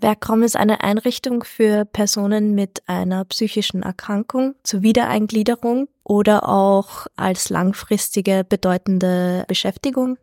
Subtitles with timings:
[0.00, 7.50] Werkraum ist eine Einrichtung für Personen mit einer psychischen Erkrankung zur Wiedereingliederung oder auch als
[7.50, 10.18] langfristige bedeutende Beschäftigung.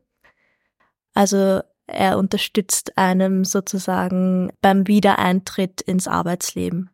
[1.13, 6.89] Also er unterstützt einem sozusagen beim Wiedereintritt ins Arbeitsleben.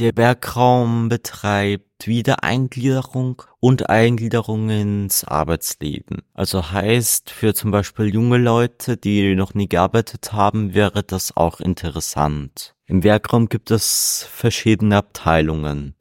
[0.00, 6.22] Der Werkraum betreibt Wiedereingliederung und Eingliederung ins Arbeitsleben.
[6.32, 11.60] Also heißt, für zum Beispiel junge Leute, die noch nie gearbeitet haben, wäre das auch
[11.60, 12.74] interessant.
[12.86, 15.94] Im Werkraum gibt es verschiedene Abteilungen.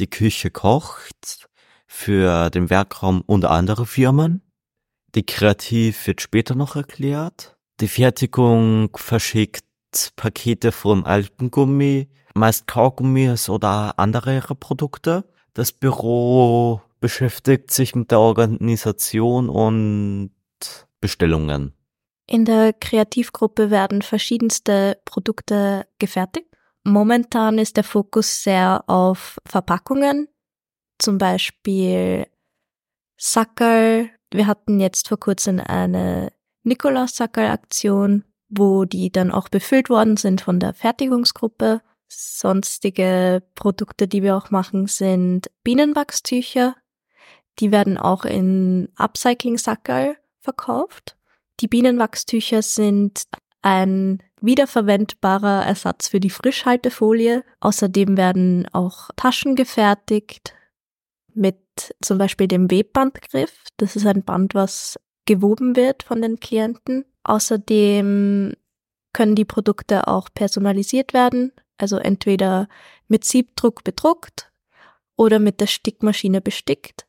[0.00, 1.48] Die Küche kocht
[1.86, 4.42] für den Werkraum und andere Firmen.
[5.14, 7.56] Die Kreativ wird später noch erklärt.
[7.78, 9.62] Die Fertigung verschickt
[10.16, 15.24] Pakete von Alpengummi meist Kaugummis oder andere Produkte.
[15.54, 20.30] Das Büro beschäftigt sich mit der Organisation und
[21.00, 21.74] Bestellungen.
[22.26, 26.48] In der Kreativgruppe werden verschiedenste Produkte gefertigt.
[26.84, 30.28] Momentan ist der Fokus sehr auf Verpackungen,
[30.98, 32.26] zum Beispiel
[33.16, 34.10] Sackerl.
[34.30, 36.32] Wir hatten jetzt vor kurzem eine
[36.64, 41.80] Nikolaus-Sackerl-Aktion, wo die dann auch befüllt worden sind von der Fertigungsgruppe.
[42.08, 46.74] Sonstige Produkte, die wir auch machen, sind Bienenwachstücher.
[47.58, 51.16] Die werden auch in Upcycling-Sackerl verkauft.
[51.60, 53.24] Die Bienenwachstücher sind
[53.62, 57.44] ein wiederverwendbarer Ersatz für die Frischhaltefolie.
[57.60, 60.54] Außerdem werden auch Taschen gefertigt
[61.34, 61.58] mit
[62.00, 63.52] zum Beispiel dem Webbandgriff.
[63.76, 67.04] Das ist ein Band, was gewoben wird von den Klienten.
[67.24, 68.54] Außerdem
[69.12, 72.68] können die Produkte auch personalisiert werden also entweder
[73.06, 74.52] mit Siebdruck bedruckt
[75.16, 77.06] oder mit der Stickmaschine bestickt.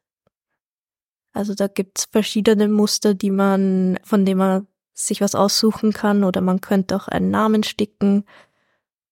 [1.33, 6.41] Also da gibt's verschiedene Muster, die man, von denen man sich was aussuchen kann oder
[6.41, 8.25] man könnte auch einen Namen sticken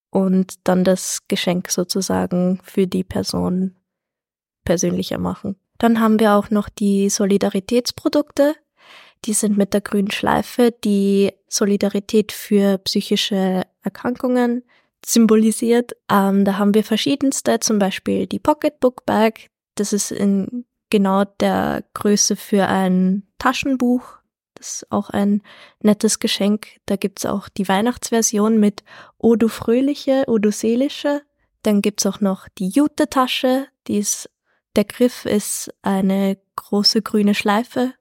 [0.09, 3.75] und dann das Geschenk sozusagen für die Person
[4.65, 5.55] persönlicher machen.
[5.77, 8.55] Dann haben wir auch noch die Solidaritätsprodukte.
[9.25, 14.63] Die sind mit der grünen Schleife die Solidarität für psychische Erkrankungen
[15.07, 15.93] symbolisiert.
[16.11, 19.47] Ähm, da haben wir verschiedenste, zum Beispiel die Pocketbook Bag.
[19.75, 24.17] Das ist in genau der Größe für ein Taschenbuch.
[24.55, 25.41] Das ist auch ein
[25.81, 26.67] nettes Geschenk.
[26.85, 28.83] Da gibt's auch die Weihnachtsversion mit
[29.17, 31.21] O du Fröhliche, O du Seelische.
[31.63, 33.67] Dann gibt's auch noch die Jute-Tasche.
[33.87, 34.29] Die ist,
[34.75, 37.93] der Griff ist eine große grüne Schleife.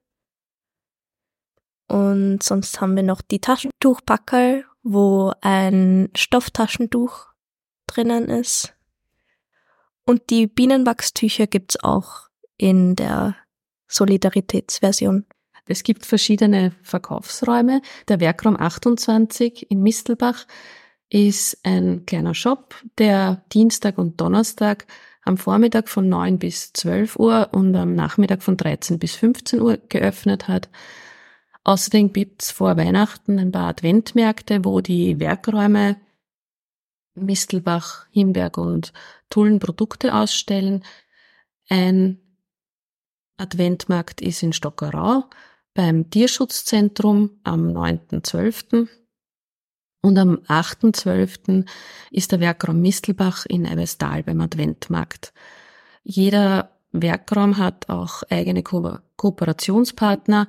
[1.87, 7.27] Und sonst haben wir noch die Taschentuchpackerl wo ein Stofftaschentuch
[7.87, 8.73] drinnen ist.
[10.05, 13.35] Und die Bienenwachstücher gibt's auch in der
[13.87, 15.25] Solidaritätsversion.
[15.67, 17.81] Es gibt verschiedene Verkaufsräume.
[18.07, 20.45] Der Werkraum 28 in Mistelbach
[21.09, 24.85] ist ein kleiner Shop, der Dienstag und Donnerstag
[25.23, 29.77] am Vormittag von 9 bis 12 Uhr und am Nachmittag von 13 bis 15 Uhr
[29.89, 30.69] geöffnet hat.
[31.67, 35.97] Außerdem gibt's vor Weihnachten ein paar Adventmärkte, wo die Werkräume
[37.13, 38.93] Mistelbach, Himberg und
[39.29, 40.85] Tullen Produkte ausstellen.
[41.67, 42.19] Ein
[43.35, 45.25] Adventmarkt ist in Stockerau
[45.73, 48.87] beim Tierschutzzentrum am 9.12.
[50.01, 51.67] Und am 8.12.
[52.11, 55.33] ist der Werkraum Mistelbach in Eiwestal beim Adventmarkt.
[56.03, 60.47] Jeder Werkraum hat auch eigene Ko Kooperationspartner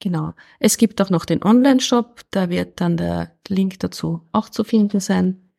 [0.00, 0.34] Genau.
[0.58, 4.98] Es gibt auch noch den Online-Shop, da wird dann der Link dazu auch zu finden
[5.00, 5.52] sein,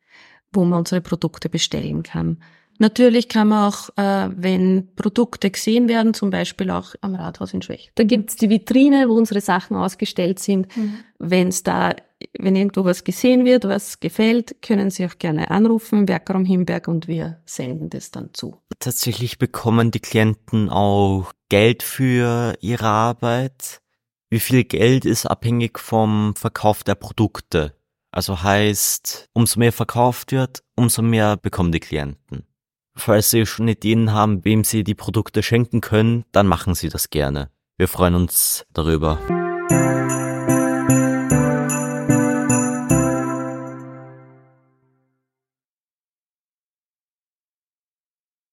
[0.52, 2.42] wo man unsere Produkte bestellen kann.
[2.78, 7.62] Natürlich kann man auch, äh, wenn Produkte gesehen werden, zum Beispiel auch am Rathaus in
[7.62, 7.90] Schwäch.
[7.94, 10.76] Da gibt's die Vitrine, wo unsere Sachen ausgestellt sind.
[10.76, 10.98] Mhm.
[11.18, 11.94] Wenn es da,
[12.38, 17.06] wenn irgendwo was gesehen wird, was gefällt, können Sie auch gerne anrufen, Werkraum Himberg, und
[17.06, 18.60] wir senden das dann zu.
[18.80, 23.80] Tatsächlich bekommen die Klienten auch Geld für ihre Arbeit.
[24.30, 27.74] Wie viel Geld ist abhängig vom Verkauf der Produkte?
[28.10, 32.44] Also heißt, umso mehr verkauft wird, umso mehr bekommen die Klienten.
[32.96, 37.10] Falls Sie schon Ideen haben, wem Sie die Produkte schenken können, dann machen Sie das
[37.10, 37.50] gerne.
[37.76, 39.18] Wir freuen uns darüber.